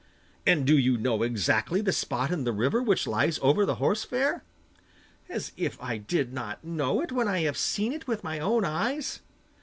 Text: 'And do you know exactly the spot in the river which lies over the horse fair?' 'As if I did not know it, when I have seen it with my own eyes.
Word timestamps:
'And 0.47 0.65
do 0.65 0.75
you 0.79 0.97
know 0.97 1.21
exactly 1.21 1.79
the 1.79 1.91
spot 1.91 2.31
in 2.31 2.43
the 2.43 2.51
river 2.51 2.81
which 2.81 3.05
lies 3.05 3.37
over 3.43 3.67
the 3.67 3.75
horse 3.75 4.03
fair?' 4.03 4.43
'As 5.29 5.51
if 5.57 5.79
I 5.79 5.97
did 5.99 6.33
not 6.33 6.63
know 6.63 7.01
it, 7.01 7.11
when 7.11 7.27
I 7.27 7.41
have 7.41 7.55
seen 7.55 7.93
it 7.93 8.07
with 8.07 8.23
my 8.23 8.39
own 8.39 8.65
eyes. 8.65 9.21